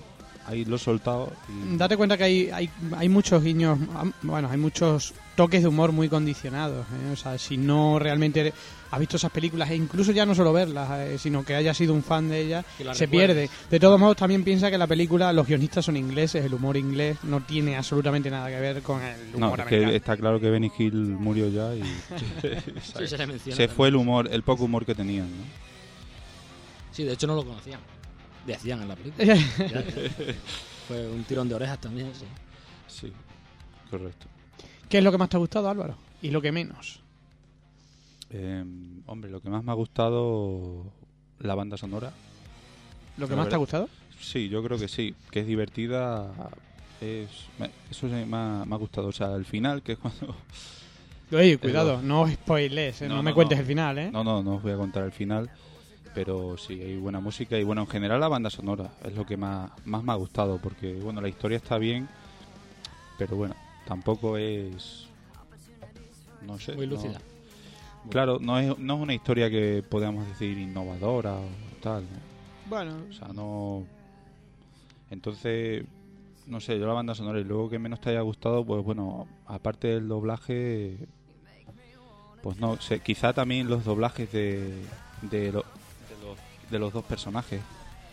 ahí 0.48 0.66
lo 0.66 0.76
he 0.76 0.80
soltado 0.80 1.32
y... 1.50 1.78
Date 1.78 1.96
cuenta 1.98 2.18
que 2.18 2.24
hay, 2.24 2.50
hay, 2.52 2.70
hay 2.98 3.10
muchos 3.10 3.44
guiños, 3.44 3.78
bueno, 4.22 4.50
hay 4.50 4.58
muchos 4.58 5.14
toques 5.36 5.62
de 5.62 5.68
humor 5.68 5.92
muy 5.92 6.10
condicionados. 6.10 6.86
¿eh? 6.88 7.12
O 7.12 7.16
sea, 7.16 7.38
si 7.38 7.58
no 7.58 7.98
realmente 8.00 8.54
has 8.92 9.00
visto 9.00 9.18
esas 9.18 9.32
películas, 9.32 9.72
e 9.72 9.76
incluso 9.76 10.12
ya 10.12 10.26
no 10.26 10.36
solo 10.36 10.54
verlas, 10.54 10.90
eh, 11.00 11.18
sino 11.18 11.44
que 11.44 11.56
hayas 11.56 11.76
sido 11.76 11.94
un 11.94 12.04
fan 12.04 12.30
de 12.30 12.42
ellas, 12.42 12.66
se 12.78 12.84
recuerdes. 12.84 13.10
pierde. 13.10 13.50
De 13.72 13.80
todos 13.80 14.00
modos, 14.00 14.16
también 14.18 14.44
piensa 14.44 14.70
que 14.70 14.78
la 14.78 14.86
película, 14.86 15.34
los 15.34 15.48
guionistas 15.48 15.86
son 15.86 15.98
ingleses, 15.98 16.46
el 16.46 16.54
humor 16.54 16.78
inglés 16.78 17.18
no 17.24 17.42
tiene 17.42 17.76
absolutamente 17.76 18.30
nada 18.30 18.50
que 18.50 18.60
ver 18.60 18.82
con 18.84 19.02
el 19.02 19.32
No, 19.32 19.48
humor 19.48 19.58
que 19.58 19.62
americano. 19.64 19.92
está 19.94 20.18
claro 20.18 20.40
que 20.40 20.50
Benny 20.52 20.72
Hill 20.78 20.94
murió 20.94 21.50
ya 21.50 21.74
y 21.76 21.82
Sí, 21.82 23.08
se 23.08 23.18
le 23.18 23.40
se 23.40 23.68
fue 23.68 23.88
el 23.88 23.96
humor, 23.96 24.30
el 24.32 24.44
poco 24.44 24.66
humor 24.66 24.86
que 24.86 24.94
tenían, 24.94 25.26
¿no? 25.26 25.44
Sí, 26.92 27.04
de 27.04 27.14
hecho 27.14 27.26
no 27.26 27.34
lo 27.36 27.44
conocían. 27.44 27.80
Decían 28.46 28.82
en 28.82 28.88
la 28.90 28.96
película. 28.96 29.26
Ya, 29.26 29.36
ya. 29.68 29.84
Fue 30.88 31.08
un 31.10 31.24
tirón 31.24 31.48
de 31.48 31.56
orejas 31.56 31.80
también, 31.80 32.12
sí. 32.14 32.26
Sí, 32.88 33.14
correcto. 33.90 34.26
¿Qué 34.90 34.98
es 35.00 35.04
lo 35.04 35.12
que 35.12 35.18
más 35.18 35.30
te 35.30 35.38
ha 35.38 35.40
gustado, 35.40 35.70
Álvaro? 35.70 35.96
Y 36.22 36.30
lo 36.32 36.42
que 36.42 36.52
menos. 36.52 37.00
Eh, 38.30 38.64
hombre, 39.06 39.30
lo 39.32 39.42
que 39.42 39.50
más 39.50 39.64
me 39.64 39.72
ha 39.72 39.76
gustado, 39.76 40.86
la 41.40 41.56
banda 41.56 41.78
sonora. 41.78 42.12
¿Lo 43.18 43.28
que 43.28 43.34
La 43.36 43.42
más 43.42 43.50
te 43.50 43.56
ha 43.56 43.60
gustado? 43.60 43.90
Sí, 44.20 44.50
yo 44.50 44.64
creo 44.64 44.78
que 44.78 44.88
sí, 44.88 45.16
que 45.32 45.42
es 45.42 45.48
divertida. 45.48 46.32
Es, 47.02 47.30
me- 47.60 47.72
eso 47.92 48.08
sí 48.08 48.14
me 48.26 48.38
ha, 48.38 48.64
me 48.66 48.76
ha 48.76 48.78
gustado. 48.78 49.08
O 49.08 49.12
sea, 49.12 49.34
el 49.36 49.46
final, 49.46 49.82
que 49.84 49.94
es 49.94 49.98
cuando... 50.00 50.36
Oye, 51.32 51.58
cuidado, 51.60 52.02
no 52.02 52.28
spoiles, 52.30 53.02
¿eh? 53.04 53.08
no, 53.10 53.16
No, 53.18 53.24
me 53.24 53.32
no, 53.32 53.36
cuentes 53.36 53.58
no. 53.58 53.62
el 53.62 53.68
final, 53.68 53.98
¿eh? 54.00 54.10
No, 54.12 54.24
no, 54.24 54.42
no 54.44 54.56
os 54.56 54.64
voy 54.64 54.72
a 54.72 54.78
contar 54.78 55.04
el 55.04 55.12
final. 55.12 55.50
Pero 56.14 56.58
sí, 56.58 56.80
hay 56.82 56.96
buena 56.98 57.20
música 57.20 57.58
y 57.58 57.64
bueno, 57.64 57.82
en 57.82 57.88
general 57.88 58.20
la 58.20 58.28
banda 58.28 58.50
sonora 58.50 58.92
es 59.04 59.16
lo 59.16 59.26
que 59.26 59.36
más, 59.38 59.72
más 59.86 60.04
me 60.04 60.12
ha 60.12 60.16
gustado. 60.16 60.58
Porque 60.60 60.94
bueno, 60.94 61.22
la 61.22 61.30
historia 61.30 61.58
está 61.58 61.78
bien, 61.78 62.08
pero 63.18 63.36
bueno, 63.36 63.56
tampoco 63.86 64.38
es... 64.38 65.08
No 66.46 66.60
sé. 66.60 66.74
Muy 66.76 66.86
no- 66.88 66.96
lúcida. 66.96 67.20
claro, 68.12 68.38
no 68.40 68.60
es, 68.60 68.78
no 68.78 68.96
es 68.96 69.02
una 69.02 69.14
historia 69.14 69.50
que 69.50 69.84
podamos 69.88 70.28
decir 70.28 70.58
innovadora 70.58 71.34
o 71.36 71.48
tal. 71.82 72.04
¿no? 72.04 72.20
Bueno, 72.70 72.96
O 73.10 73.14
sea, 73.14 73.30
no. 73.30 73.84
Entonces, 75.10 75.84
no 76.48 76.60
sé, 76.60 76.78
yo 76.80 76.86
la 76.86 76.94
banda 76.94 77.16
sonora 77.16 77.40
y 77.40 77.44
luego 77.44 77.70
que 77.70 77.80
menos 77.80 78.02
te 78.02 78.10
haya 78.10 78.22
gustado, 78.22 78.64
pues 78.66 78.84
bueno, 78.84 79.28
aparte 79.48 79.88
del 79.88 80.08
doblaje, 80.08 80.98
pues 82.42 82.58
no 82.58 82.80
sé, 82.82 83.00
quizá 83.00 83.32
también 83.34 83.68
los 83.70 83.86
doblajes 83.86 84.32
de, 84.32 84.74
de, 85.22 85.52
lo- 85.52 85.66
de 86.74 86.80
los, 86.80 86.92
dos 86.92 87.06
personajes. 87.06 87.62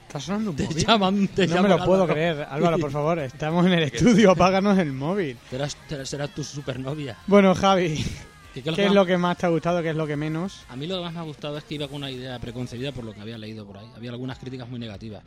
está 0.06 0.20
sonando 0.20 0.50
un 0.50 0.56
Te 0.56 0.64
móvil. 0.64 0.86
llaman, 0.86 1.28
te 1.28 1.46
No 1.46 1.54
me 1.54 1.62
llaman 1.62 1.78
lo 1.78 1.84
puedo 1.84 2.06
creer. 2.06 2.46
Álvaro, 2.48 2.78
por 2.78 2.90
favor, 2.90 3.18
estamos 3.20 3.66
en 3.66 3.72
el 3.72 3.82
estudio, 3.84 4.30
apáganos 4.32 4.78
el 4.78 4.92
móvil. 4.92 5.36
Serás, 5.48 5.76
serás 6.04 6.30
tu 6.34 6.44
supernovia. 6.44 7.16
Bueno, 7.26 7.54
Javi, 7.54 8.04
¿Qué, 8.54 8.62
¿qué 8.62 8.86
es 8.86 8.92
lo 8.92 9.06
que 9.06 9.16
más 9.16 9.38
te 9.38 9.46
ha 9.46 9.48
gustado? 9.48 9.80
¿Qué 9.82 9.90
es 9.90 9.96
lo 9.96 10.06
que 10.06 10.16
menos? 10.16 10.64
A 10.68 10.76
mí 10.76 10.86
lo 10.86 10.96
que 10.96 11.02
más 11.04 11.12
me 11.14 11.20
ha 11.20 11.22
gustado 11.22 11.56
es 11.56 11.64
que 11.64 11.76
iba 11.76 11.86
con 11.88 11.96
una 11.98 12.10
idea 12.10 12.38
preconcebida 12.38 12.92
por 12.92 13.04
lo 13.04 13.14
que 13.14 13.20
había 13.20 13.38
leído 13.38 13.64
por 13.64 13.78
ahí. 13.78 13.90
Había 13.96 14.10
algunas 14.10 14.38
críticas 14.38 14.68
muy 14.68 14.78
negativas 14.78 15.22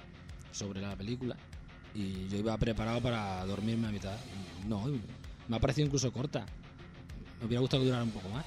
sobre 0.51 0.81
la 0.81 0.95
película 0.95 1.35
y 1.95 2.27
yo 2.27 2.37
iba 2.37 2.57
preparado 2.57 3.01
para 3.01 3.45
dormirme 3.45 3.87
a 3.87 3.91
mitad. 3.91 4.15
No, 4.67 4.85
me 5.47 5.55
ha 5.55 5.59
parecido 5.59 5.87
incluso 5.87 6.11
corta. 6.11 6.45
Me 7.39 7.47
hubiera 7.47 7.61
gustado 7.61 7.81
que 7.81 7.87
durara 7.87 8.03
un 8.03 8.11
poco 8.11 8.29
más. 8.29 8.45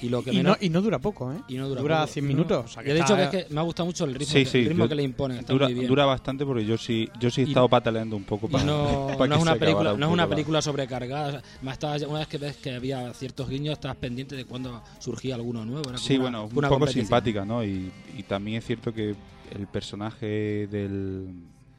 Y 0.00 0.08
lo 0.08 0.22
que 0.22 0.32
Y 0.32 0.36
menos... 0.38 0.56
no, 0.60 0.64
y 0.66 0.70
no 0.70 0.80
dura 0.80 0.98
poco, 0.98 1.32
¿eh? 1.32 1.36
y 1.48 1.56
no 1.56 1.68
dura, 1.68 1.80
dura 1.80 2.00
poco. 2.02 2.12
100 2.12 2.24
No. 2.24 2.28
minutos. 2.28 2.64
o 2.64 2.68
sea 2.68 2.82
que 2.82 2.88
Yo 2.90 2.94
he 2.94 2.98
dicho 2.98 3.16
que, 3.16 3.22
es 3.24 3.28
que 3.30 3.46
me 3.52 3.60
ha 3.60 3.62
gustado 3.64 3.86
mucho 3.86 4.04
el 4.04 4.14
ritmo, 4.14 4.32
Sí, 4.32 4.44
que, 4.44 4.46
sí, 4.50 4.58
el 4.60 4.66
ritmo 4.68 4.84
yo- 4.84 4.88
que 4.88 4.94
le 4.94 5.02
imponen. 5.02 5.38
Está 5.38 5.52
Dura, 5.52 5.66
muy 5.66 5.74
bien. 5.74 5.86
dura 5.88 6.04
bastante 6.06 6.46
porque 6.46 6.64
yo 6.64 6.78
sí, 6.78 7.08
yo 7.18 7.30
sí 7.30 7.40
he 7.40 7.44
Y- 7.44 7.48
estado 7.48 7.68
pataleando 7.68 8.16
un 8.16 8.24
poco 8.24 8.46
Y 8.46 8.50
para, 8.50 8.64
no, 8.64 9.06
para 9.18 9.26
no 9.28 9.34
que 9.34 9.34
es 9.36 9.42
una 9.42 9.52
se 9.54 9.58
película, 9.58 9.92
un 9.94 10.00
no 10.00 10.06
es 10.06 10.12
una 10.12 10.22
poco 10.24 10.30
la- 10.30 10.36
película 10.36 10.62
sobrecargada. 10.62 11.28
o 11.28 11.30
sea, 11.32 11.42
más 11.62 11.72
estaba- 11.74 11.96
una 12.08 12.18
vez 12.20 12.28
que 12.28 12.38
ves 12.38 12.56
que 12.58 12.74
había 12.74 13.12
ciertos 13.14 13.48
guiños, 13.48 13.72
estabas 13.74 13.96
pendiente 13.96 14.36
de 14.36 14.44
cuando 14.44 14.82
surgía 15.00 15.34
alguno 15.34 15.64
nuevo. 15.64 15.88
era 15.90 15.98
Sí, 15.98 16.14
una- 16.14 16.22
bueno, 16.22 16.44
un 16.44 16.58
una 16.58 16.68
poco 16.68 16.80
competición. 16.80 17.06
simpática, 17.06 17.44
¿no? 17.44 17.64
Y, 17.64 17.90
y 18.16 18.22
también 18.22 18.58
es 18.58 18.64
cierto 18.66 18.92
que 18.94 19.14
el 19.50 19.66
personaje 19.66 20.68
del, 20.70 21.26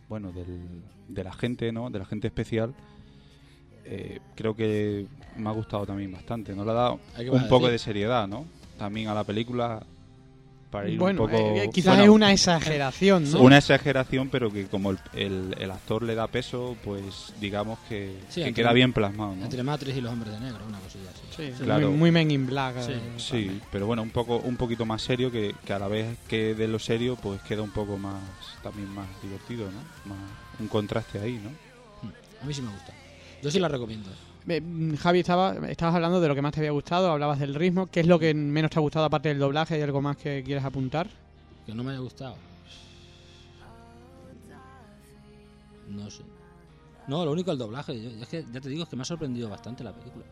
bueno, 0.09 0.31
del, 0.31 0.59
del 1.07 1.27
agente, 1.27 1.71
¿no? 1.71 1.89
Del 1.89 2.01
agente 2.01 2.27
especial, 2.27 2.73
eh, 3.89 4.19
creo 4.35 4.55
que 4.55 5.05
me 5.35 5.49
ha 5.49 5.53
gustado 5.53 5.85
también 5.85 6.11
bastante. 6.11 6.53
No 6.55 6.63
le 6.63 6.71
ha 6.71 6.75
dado 6.75 6.99
un 7.31 7.39
a 7.41 7.47
poco 7.47 7.65
decir. 7.65 7.71
de 7.71 7.79
seriedad, 7.79 8.27
¿no? 8.27 8.45
También 8.77 9.07
a 9.09 9.13
la 9.13 9.23
película 9.23 9.81
para 10.71 10.87
ir 10.87 10.99
Bueno, 10.99 11.23
un 11.23 11.29
poco... 11.29 11.39
eh, 11.41 11.69
quizás 11.73 11.95
bueno, 11.97 12.03
es 12.03 12.09
una 12.09 12.31
exageración, 12.31 13.31
¿no? 13.31 13.41
una 13.41 13.57
exageración, 13.57 14.29
pero 14.29 14.51
que 14.51 14.67
como 14.67 14.91
el, 14.91 14.99
el- 15.13 15.55
el 15.57 15.71
actor 15.71 16.03
le 16.03 16.13
da 16.13 16.27
peso, 16.27 16.77
pues 16.83 17.33
digamos 17.41 17.79
que, 17.89 18.19
Sí, 18.29 18.41
que 18.41 18.49
entre- 18.49 18.63
queda 18.63 18.73
bien 18.73 18.93
plasmado, 18.93 19.35
¿no? 19.35 19.43
Entre 19.45 19.63
Matrix 19.63 19.97
y 19.97 20.01
los 20.01 20.13
hombres 20.13 20.31
de 20.33 20.39
negro, 20.39 20.65
una 20.67 20.79
cosilla 20.79 21.09
así. 21.09 21.21
Sí, 21.35 21.53
sí, 21.57 21.63
Claro. 21.63 21.89
muy, 21.89 21.97
muy 21.97 22.11
Men 22.11 22.29
in 22.29 22.45
Black. 22.45 22.75
Sí. 22.81 22.91
eh, 22.91 23.01
Sí, 23.17 23.61
pero 23.71 23.87
bueno, 23.87 24.03
un 24.03 24.11
poco 24.11 24.37
un 24.37 24.57
poquito 24.57 24.85
más 24.85 25.01
serio 25.01 25.31
que, 25.31 25.55
que 25.65 25.73
a 25.73 25.79
la 25.79 25.87
vez 25.87 26.15
que 26.27 26.53
de 26.53 26.67
lo 26.67 26.77
serio 26.77 27.15
pues 27.15 27.41
queda 27.41 27.63
un 27.63 27.71
poco 27.71 27.97
más 27.97 28.21
también 28.61 28.93
más 28.93 29.07
divertido, 29.23 29.71
¿no? 29.71 29.81
Más, 30.13 30.19
un 30.59 30.67
contraste 30.67 31.19
ahí, 31.19 31.39
¿no? 31.43 31.49
A 32.41 32.45
mí 32.45 32.53
sí 32.53 32.61
me 32.61 32.69
gusta. 32.69 32.93
Yo 33.41 33.51
sí 33.51 33.59
la 33.59 33.67
recomiendo. 33.67 34.09
Eh, 34.47 34.61
mm, 34.61 34.95
Javi, 34.95 35.19
estaba, 35.19 35.55
estabas 35.69 35.95
hablando 35.95 36.19
de 36.21 36.27
lo 36.27 36.35
que 36.35 36.41
más 36.41 36.53
te 36.53 36.59
había 36.59 36.71
gustado, 36.71 37.11
hablabas 37.11 37.39
del 37.39 37.55
ritmo. 37.55 37.87
¿Qué 37.87 37.99
es 38.01 38.07
lo 38.07 38.19
que 38.19 38.33
menos 38.33 38.71
te 38.71 38.79
ha 38.79 38.81
gustado 38.81 39.05
aparte 39.05 39.29
del 39.29 39.39
doblaje? 39.39 39.75
¿Hay 39.75 39.81
algo 39.81 40.01
más 40.01 40.17
que 40.17 40.43
quieras 40.43 40.65
apuntar? 40.65 41.07
Que 41.65 41.73
no 41.73 41.83
me 41.83 41.91
haya 41.91 41.99
gustado. 41.99 42.35
No 45.89 46.09
sé. 46.09 46.23
No, 47.07 47.25
lo 47.25 47.31
único 47.31 47.51
el 47.51 47.57
doblaje. 47.57 47.99
Yo- 48.01 48.09
es 48.21 48.27
que 48.27 48.45
ya 48.51 48.61
te 48.61 48.69
digo, 48.69 48.83
es 48.83 48.89
que 48.89 48.95
me 48.95 49.01
ha 49.01 49.05
sorprendido 49.05 49.49
bastante 49.49 49.83
la 49.83 49.91
película. 49.93 50.25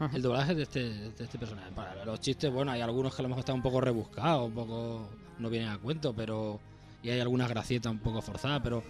Ajá. 0.00 0.16
El 0.16 0.22
doblaje 0.22 0.54
de 0.54 0.62
este, 0.62 0.80
de 1.10 1.24
este 1.24 1.38
personaje. 1.38 1.70
Para 1.72 2.04
los 2.04 2.20
chistes, 2.20 2.50
bueno, 2.50 2.72
hay 2.72 2.80
algunos 2.80 3.14
que 3.14 3.20
a 3.20 3.24
lo 3.24 3.28
mejor 3.28 3.40
están 3.40 3.56
un 3.56 3.62
poco 3.62 3.80
rebuscados, 3.80 4.48
un 4.48 4.54
poco 4.54 5.08
no 5.38 5.50
vienen 5.50 5.68
a 5.68 5.78
cuento, 5.78 6.12
pero. 6.14 6.58
Y 7.02 7.10
hay 7.10 7.20
algunas 7.20 7.48
gracietas 7.48 7.92
un 7.92 7.98
poco 7.98 8.20
forzadas, 8.22 8.60
pero. 8.62 8.82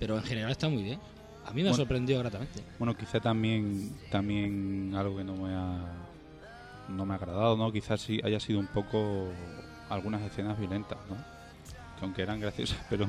Pero 0.00 0.16
en 0.16 0.24
general 0.24 0.50
está 0.50 0.68
muy 0.68 0.82
bien. 0.82 0.98
A 1.46 1.50
mí 1.52 1.62
me 1.62 1.68
ha 1.68 1.72
Bueno. 1.72 1.76
sorprendido 1.76 2.18
gratamente. 2.20 2.60
Bueno, 2.78 2.96
quizá 2.96 3.20
también 3.20 3.90
también 4.10 4.92
algo 4.96 5.16
que 5.16 5.24
no 5.24 5.36
me 5.36 5.54
ha 5.54 5.78
no 6.88 7.06
me 7.06 7.14
ha 7.14 7.16
agradado, 7.16 7.56
¿no? 7.56 7.72
Quizás 7.72 8.00
sí 8.00 8.20
haya 8.24 8.38
sido 8.40 8.58
un 8.60 8.66
poco 8.66 9.28
algunas 9.88 10.20
escenas 10.22 10.58
violentas, 10.58 10.98
¿no? 11.08 11.16
Que 11.98 12.04
aunque 12.04 12.22
eran 12.22 12.40
graciosas, 12.40 12.78
pero 12.90 13.06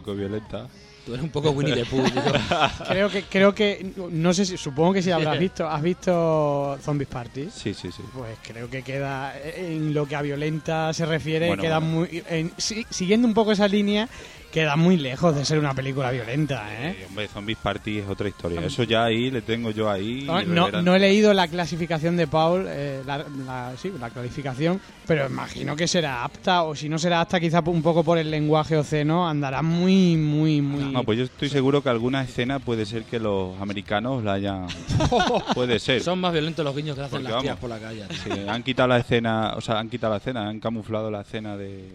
poco 0.00 0.14
violentas. 0.14 0.70
Tú 1.04 1.12
eres 1.12 1.22
un 1.24 1.30
poco 1.30 1.50
Winnie 1.50 1.74
the 1.74 1.84
Pooh. 1.84 2.02
Creo 2.88 3.10
que, 3.10 3.24
creo 3.24 3.54
que, 3.54 3.92
no 4.10 4.32
sé 4.32 4.46
si, 4.46 4.56
supongo 4.56 4.94
que 4.94 5.02
si 5.02 5.10
habrás 5.10 5.38
visto, 5.38 5.68
¿has 5.68 5.82
visto 5.82 6.78
Zombies 6.82 7.08
Party? 7.10 7.48
Sí, 7.50 7.74
sí, 7.74 7.92
sí. 7.92 8.02
Pues 8.14 8.38
creo 8.42 8.70
que 8.70 8.82
queda, 8.82 9.34
en 9.38 9.92
lo 9.92 10.06
que 10.06 10.16
a 10.16 10.22
violenta 10.22 10.94
se 10.94 11.04
refiere, 11.04 11.48
Bueno, 11.48 11.62
queda 11.62 11.78
bueno. 11.78 11.94
muy, 12.10 12.22
en- 12.26 12.52
si- 12.56 12.86
siguiendo 12.88 13.28
un 13.28 13.34
poco 13.34 13.52
esa 13.52 13.68
línea, 13.68 14.08
queda 14.50 14.76
muy 14.76 14.96
lejos 14.96 15.34
de 15.34 15.44
ser 15.44 15.58
una 15.58 15.74
película 15.74 16.10
violenta, 16.12 16.64
¿eh? 16.72 16.96
Eh, 17.00 17.06
hombre, 17.08 17.28
Zombies 17.28 17.58
Party 17.58 17.98
es 17.98 18.08
otra 18.08 18.28
historia. 18.28 18.60
Eso 18.64 18.84
ya 18.84 19.04
ahí 19.04 19.30
le 19.30 19.42
tengo 19.42 19.72
yo 19.72 19.90
ahí. 19.90 20.22
No, 20.24 20.40
y 20.40 20.46
no, 20.46 20.66
verán. 20.66 20.84
no 20.86 20.94
he 20.94 21.00
leído 21.00 21.34
la 21.34 21.48
clasificación 21.48 22.16
de 22.16 22.28
Paul, 22.28 22.64
eh, 22.68 23.02
la, 23.04 23.18
la- 23.44 23.72
sí, 23.76 23.92
la 24.00 24.08
clasificación, 24.10 24.80
pero 25.06 25.26
imagino 25.26 25.74
que 25.76 25.86
será 25.88 26.24
apta, 26.24 26.62
o 26.62 26.74
si 26.76 26.88
no 26.88 26.98
será 26.98 27.20
apta, 27.20 27.40
quizá 27.40 27.60
un 27.66 27.82
poco 27.82 28.02
por 28.04 28.16
el 28.16 28.30
lenguaje 28.30 28.76
oceno, 28.76 29.28
andará 29.28 29.60
muy, 29.60 29.83
muy, 30.16 30.60
muy. 30.62 30.84
No, 30.92 31.04
pues 31.04 31.18
yo 31.18 31.24
estoy 31.24 31.48
seguro 31.48 31.82
que 31.82 31.88
alguna 31.88 32.22
escena 32.22 32.58
puede 32.58 32.86
ser 32.86 33.04
que 33.04 33.18
los 33.18 33.60
americanos 33.60 34.22
la 34.24 34.34
hayan. 34.34 34.66
puede 35.54 35.78
ser. 35.78 36.02
Son 36.02 36.18
más 36.20 36.32
violentos 36.32 36.64
los 36.64 36.74
guiños 36.74 36.94
que 36.96 37.02
hacen 37.02 37.18
Porque 37.22 37.32
las 37.32 37.42
tías 37.42 37.60
vamos. 37.60 37.60
por 37.60 37.70
la 37.70 37.78
calle. 37.78 38.04
Sí, 38.22 38.30
han 38.48 38.62
quitado 38.62 38.88
la 38.88 38.98
escena, 38.98 39.54
o 39.56 39.60
sea, 39.60 39.78
han 39.78 39.88
quitado 39.90 40.12
la 40.12 40.18
escena, 40.18 40.48
han 40.48 40.60
camuflado 40.60 41.10
la 41.10 41.20
escena 41.22 41.56
de, 41.56 41.94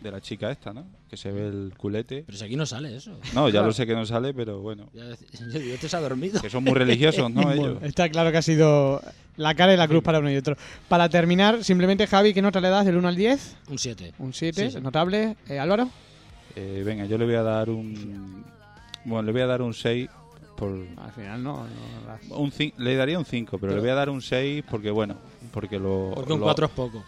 de 0.00 0.10
la 0.10 0.20
chica 0.20 0.50
esta, 0.50 0.72
¿no? 0.72 0.84
Que 1.10 1.16
se 1.16 1.30
ve 1.32 1.46
el 1.48 1.72
culete. 1.76 2.24
Pero 2.26 2.38
si 2.38 2.44
aquí 2.44 2.56
no 2.56 2.66
sale 2.66 2.96
eso. 2.96 3.18
No, 3.34 3.48
ya 3.48 3.62
lo 3.62 3.72
sé 3.72 3.86
que 3.86 3.94
no 3.94 4.04
sale, 4.06 4.34
pero 4.34 4.60
bueno. 4.60 4.88
Ya, 4.92 5.04
yo 5.52 5.58
digo, 5.58 5.74
este 5.74 5.88
se 5.88 5.96
ha 5.96 6.00
dormido. 6.00 6.40
Que 6.40 6.50
son 6.50 6.64
muy 6.64 6.74
religiosos, 6.74 7.30
¿no? 7.30 7.42
Bueno, 7.44 7.62
Ellos. 7.64 7.78
está 7.82 8.08
claro 8.08 8.30
que 8.32 8.38
ha 8.38 8.42
sido 8.42 9.00
la 9.36 9.54
cara 9.54 9.74
y 9.74 9.76
la 9.76 9.88
cruz 9.88 10.02
para 10.02 10.18
uno 10.20 10.30
y 10.30 10.36
otro. 10.36 10.56
Para 10.88 11.08
terminar, 11.08 11.64
simplemente 11.64 12.06
Javi, 12.06 12.32
¿qué 12.34 12.42
nota 12.42 12.60
le 12.60 12.68
das 12.68 12.84
del 12.86 12.96
1 12.96 13.08
al 13.08 13.16
10? 13.16 13.56
Un 13.68 13.78
7. 13.78 14.12
Un 14.18 14.32
7, 14.32 14.64
Sí, 14.70 14.76
sí. 14.76 14.80
notable. 14.80 15.36
Eh, 15.48 15.58
Álvaro, 15.58 15.88
Eh, 16.56 16.82
venga, 16.84 17.04
yo 17.06 17.18
le 17.18 17.24
voy 17.24 17.34
a 17.34 17.42
dar 17.42 17.68
un. 17.70 18.44
Bueno, 19.04 19.22
le 19.22 19.32
voy 19.32 19.40
a 19.42 19.46
dar 19.46 19.62
un 19.62 19.74
6 19.74 20.08
por. 20.56 20.70
al 20.96 21.12
final 21.12 21.42
no. 21.42 21.64
no 21.64 22.06
las- 22.06 22.22
Un 22.30 22.52
le 22.78 22.96
daría 22.96 23.18
un 23.18 23.24
5, 23.24 23.58
pero, 23.58 23.74
le 23.74 23.80
voy 23.80 23.90
a 23.90 23.94
dar 23.94 24.08
un 24.10 24.22
6 24.22 24.62
porque, 24.70 24.90
bueno, 24.90 25.16
porque 25.52 25.78
lo. 25.78 26.12
Porque 26.14 26.32
un 26.32 26.40
lo- 26.40 26.46
4 26.46 26.66
es 26.66 26.72
poco. 26.72 27.04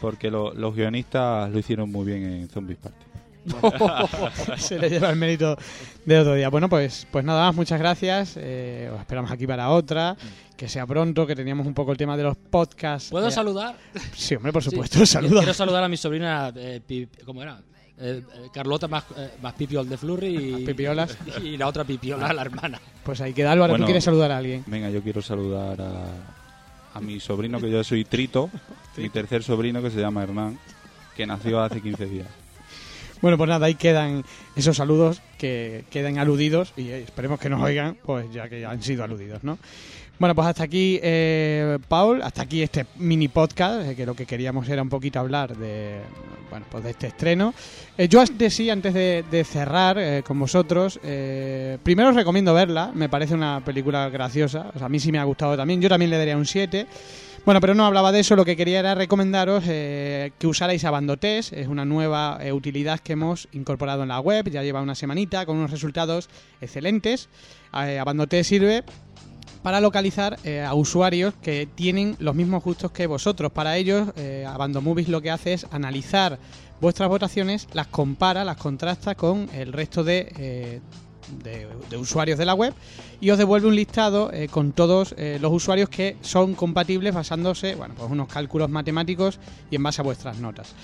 Porque 0.00 0.30
lo- 0.30 0.52
los 0.54 0.74
guionistas 0.74 1.50
lo 1.50 1.58
hicieron 1.58 1.90
muy 1.90 2.04
bien 2.06 2.24
en 2.24 2.48
Zombies 2.48 2.78
Party. 2.78 3.04
se 4.58 4.78
le 4.78 4.90
lleva 4.90 5.08
el 5.08 5.16
mérito 5.16 5.56
de 6.04 6.18
otro 6.18 6.34
día. 6.34 6.50
Bueno, 6.50 6.68
pues, 6.68 7.06
pues 7.10 7.24
nada 7.24 7.46
más, 7.46 7.54
muchas 7.54 7.78
gracias. 7.78 8.34
Eh, 8.36 8.90
os 8.92 9.00
esperamos 9.00 9.30
aquí 9.30 9.46
para 9.46 9.70
otra. 9.70 10.16
Que 10.56 10.68
sea 10.68 10.86
pronto, 10.86 11.26
que 11.26 11.36
teníamos 11.36 11.66
un 11.66 11.72
poco 11.72 11.92
el 11.92 11.96
tema 11.96 12.16
de 12.16 12.24
los 12.24 12.36
podcasts. 12.36 13.10
¿Puedo 13.10 13.28
Eh, 13.28 13.30
saludar? 13.30 13.76
Sí, 14.14 14.34
hombre, 14.34 14.52
por 14.52 14.62
Sí. 14.62 14.70
supuesto, 14.70 15.06
saluda. 15.06 15.38
Quiero 15.38 15.54
saludar 15.54 15.84
a 15.84 15.88
mi 15.88 15.96
sobrina, 15.96 16.52
eh, 16.56 17.06
¿cómo 17.24 17.42
era? 17.42 17.60
Eh, 18.00 18.22
eh, 18.22 18.48
Carlota 18.52 18.86
más, 18.86 19.04
eh, 19.16 19.30
más 19.42 19.54
Pipiol 19.54 19.88
de 19.88 19.96
Flurry 19.96 20.62
y, 20.62 20.66
Pipiolas. 20.66 21.16
y 21.42 21.56
la 21.56 21.66
otra 21.66 21.84
Pipiola, 21.84 22.32
la 22.32 22.42
hermana. 22.42 22.80
Pues 23.02 23.20
ahí 23.20 23.32
queda 23.32 23.52
Álvaro, 23.52 23.72
Bueno. 23.72 23.84
¿tú 23.84 23.86
quieres 23.86 24.04
saludar 24.04 24.30
a 24.30 24.38
alguien? 24.38 24.62
Venga, 24.66 24.88
yo 24.90 25.02
quiero 25.02 25.20
saludar 25.20 25.80
a, 25.80 26.04
a 26.94 27.00
mi 27.00 27.18
sobrino, 27.18 27.60
que 27.60 27.70
yo 27.70 27.82
soy 27.82 28.04
Trito, 28.04 28.50
mi 28.96 29.08
tercer 29.08 29.42
sobrino 29.42 29.82
que 29.82 29.90
se 29.90 30.00
llama 30.00 30.22
Hernán, 30.22 30.58
que 31.16 31.26
nació 31.26 31.60
hace 31.60 31.80
15 31.80 32.06
días. 32.06 32.28
Bueno, 33.20 33.36
pues 33.36 33.48
nada, 33.48 33.66
ahí 33.66 33.74
quedan 33.74 34.24
esos 34.54 34.76
saludos 34.76 35.20
que 35.38 35.84
quedan 35.90 36.18
aludidos 36.18 36.72
y 36.76 36.88
eh, 36.88 37.02
esperemos 37.02 37.40
que 37.40 37.48
nos 37.48 37.62
oigan, 37.62 37.96
pues 38.04 38.32
ya 38.32 38.48
que 38.48 38.64
han 38.64 38.82
sido 38.82 39.04
aludidos, 39.04 39.42
¿no? 39.44 39.58
Bueno, 40.18 40.34
pues 40.34 40.48
hasta 40.48 40.64
aquí, 40.64 40.98
eh, 41.00 41.78
Paul, 41.86 42.22
hasta 42.22 42.42
aquí 42.42 42.60
este 42.60 42.86
mini 42.96 43.28
podcast, 43.28 43.88
eh, 43.88 43.94
que 43.94 44.04
lo 44.04 44.16
que 44.16 44.26
queríamos 44.26 44.68
era 44.68 44.82
un 44.82 44.88
poquito 44.88 45.20
hablar 45.20 45.56
de, 45.56 46.00
bueno, 46.50 46.66
pues 46.68 46.82
de 46.82 46.90
este 46.90 47.06
estreno. 47.06 47.54
Eh, 47.96 48.08
yo 48.08 48.20
antes 48.20 48.52
sí, 48.52 48.68
antes 48.68 48.94
de, 48.94 49.24
de 49.30 49.44
cerrar 49.44 50.24
con 50.24 50.40
vosotros, 50.40 50.98
primero 51.84 52.08
os 52.08 52.16
recomiendo 52.16 52.52
verla, 52.52 52.90
me 52.92 53.08
parece 53.08 53.34
una 53.34 53.62
película 53.64 54.08
graciosa, 54.08 54.72
o 54.74 54.78
sea, 54.78 54.86
a 54.86 54.88
mí 54.88 54.98
sí 54.98 55.12
me 55.12 55.20
ha 55.20 55.24
gustado 55.24 55.56
también, 55.56 55.80
yo 55.80 55.88
también 55.88 56.10
le 56.10 56.18
daría 56.18 56.36
un 56.36 56.46
7. 56.46 56.86
Bueno, 57.44 57.60
pero 57.60 57.74
no 57.74 57.86
hablaba 57.86 58.12
de 58.12 58.20
eso, 58.20 58.36
lo 58.36 58.44
que 58.44 58.56
quería 58.56 58.80
era 58.80 58.94
recomendaros 58.94 59.64
eh, 59.66 60.32
que 60.38 60.46
usarais 60.46 60.84
Abandotes, 60.84 61.52
es 61.52 61.66
una 61.66 61.86
nueva 61.86 62.38
eh, 62.42 62.52
utilidad 62.52 63.00
que 63.00 63.14
hemos 63.14 63.48
incorporado 63.52 64.02
en 64.02 64.08
la 64.08 64.20
web, 64.20 64.50
ya 64.50 64.62
lleva 64.62 64.82
una 64.82 64.94
semanita 64.94 65.46
con 65.46 65.56
unos 65.56 65.70
resultados 65.70 66.28
excelentes. 66.60 67.30
Eh, 67.72 67.98
Abandotes 67.98 68.46
sirve 68.46 68.84
para 69.62 69.80
localizar 69.80 70.38
eh, 70.44 70.62
a 70.62 70.74
usuarios 70.74 71.34
que 71.42 71.66
tienen 71.74 72.16
los 72.18 72.34
mismos 72.34 72.62
gustos 72.62 72.90
que 72.92 73.06
vosotros. 73.06 73.52
Para 73.52 73.76
ellos, 73.76 74.08
eh, 74.16 74.46
Abandomovies 74.46 75.08
lo 75.08 75.20
que 75.20 75.30
hace 75.30 75.54
es 75.54 75.66
analizar 75.70 76.38
vuestras 76.80 77.08
votaciones, 77.08 77.68
las 77.72 77.86
compara, 77.88 78.44
las 78.44 78.56
contrasta 78.56 79.14
con 79.14 79.48
el 79.52 79.72
resto 79.72 80.04
de, 80.04 80.80
de, 81.42 81.96
usuarios 81.96 82.38
de 82.38 82.44
la 82.44 82.54
web 82.54 82.74
y 83.20 83.30
os 83.30 83.38
devuelve 83.38 83.68
un 83.68 83.76
listado 83.76 84.32
eh, 84.32 84.48
con 84.48 84.72
todos 84.72 85.14
eh, 85.16 85.38
los 85.40 85.52
usuarios 85.52 85.88
que 85.88 86.16
son 86.20 86.54
compatibles 86.54 87.14
basándose, 87.14 87.74
bueno, 87.74 87.94
pues 87.96 88.10
unos 88.10 88.28
cálculos 88.28 88.70
matemáticos 88.70 89.38
y 89.70 89.76
en 89.76 89.82
base 89.82 90.00
a 90.00 90.04
vuestras 90.04 90.38
notas. 90.38 90.74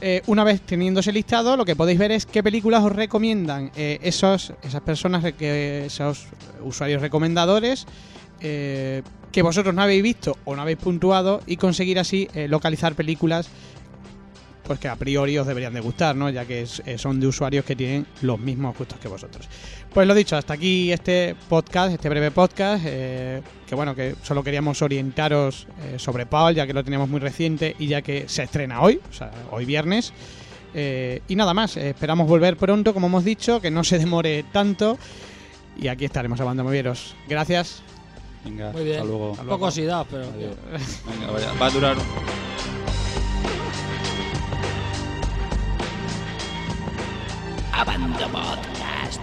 Eh, 0.00 0.22
una 0.26 0.44
vez 0.44 0.60
teniendo 0.60 1.00
ese 1.00 1.12
listado, 1.12 1.56
lo 1.56 1.64
que 1.64 1.74
podéis 1.74 1.98
ver 1.98 2.12
es 2.12 2.26
qué 2.26 2.42
películas 2.42 2.84
os 2.84 2.92
recomiendan 2.92 3.72
esos, 3.74 4.52
esas 4.62 4.80
personas, 4.82 5.24
que, 5.32 5.86
esos 5.86 6.26
usuarios 6.62 7.02
recomendadores 7.02 7.86
que 8.38 9.42
vosotros 9.42 9.74
no 9.74 9.82
habéis 9.82 10.02
visto 10.04 10.36
o 10.44 10.54
no 10.54 10.62
habéis 10.62 10.78
puntuado 10.78 11.40
y 11.46 11.56
conseguir 11.56 11.98
así 11.98 12.28
localizar 12.46 12.94
películas 12.94 13.50
pues 14.68 14.78
que 14.78 14.86
a 14.86 14.94
priori 14.94 15.36
os 15.36 15.46
deberían 15.48 15.74
de 15.74 15.80
gustar, 15.80 16.14
¿no? 16.14 16.30
Ya 16.30 16.44
que 16.44 16.62
es- 16.62 16.80
eh, 16.86 16.96
son 16.98 17.18
de 17.18 17.26
usuarios 17.26 17.64
que 17.64 17.74
tienen 17.74 18.06
los 18.22 18.38
mismos 18.38 18.76
gustos 18.78 18.98
que 19.00 19.08
vosotros. 19.08 19.48
Pues 19.92 20.06
lo 20.06 20.14
dicho, 20.14 20.36
hasta 20.36 20.52
aquí 20.54 20.92
este 20.92 21.34
podcast, 21.48 21.92
este 21.94 22.08
breve 22.08 22.30
podcast, 22.30 22.84
eh, 22.86 23.42
que 23.66 23.74
bueno, 23.74 23.94
que 23.96 24.14
solo 24.22 24.44
queríamos 24.44 24.80
orientaros 24.82 25.66
eh, 25.82 25.98
sobre 25.98 26.26
Paul, 26.26 26.54
ya 26.54 26.66
que 26.66 26.72
lo 26.74 26.84
teníamos 26.84 27.08
muy 27.08 27.18
reciente 27.18 27.74
y 27.80 27.88
ya 27.88 28.02
que 28.02 28.28
se 28.28 28.44
estrena 28.44 28.80
hoy, 28.82 29.00
o 29.10 29.12
sea, 29.12 29.32
hoy 29.50 29.64
viernes. 29.64 30.12
Eh, 30.74 31.22
y 31.26 31.34
nada 31.34 31.54
más, 31.54 31.76
eh, 31.78 31.88
esperamos 31.90 32.28
volver 32.28 32.56
pronto, 32.56 32.92
como 32.94 33.06
hemos 33.08 33.24
dicho, 33.24 33.60
que 33.60 33.70
no 33.70 33.82
se 33.82 33.98
demore 33.98 34.44
tanto. 34.52 34.98
Y 35.80 35.88
aquí 35.88 36.04
estaremos, 36.04 36.38
Abando 36.40 36.62
Movieros. 36.62 37.16
Gracias. 37.26 37.82
Venga, 38.44 38.70
Muy 38.72 38.84
bien. 38.84 38.96
hasta 38.96 39.08
luego. 39.08 39.30
Un 39.32 39.46
poco 39.46 39.66
oxidados, 39.66 40.06
pero... 40.10 40.24
Adiós. 40.24 40.56
Venga, 41.06 41.32
vaya, 41.32 41.52
va 41.60 41.66
a 41.66 41.70
durar. 41.70 41.96
Grabando 41.96 42.12
Podcast, 42.28 42.47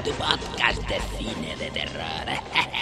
tu 0.06 0.12
podcast 0.14 0.88
de 0.88 1.00
cine 1.18 1.56
de 1.58 1.72
terror. 1.72 2.30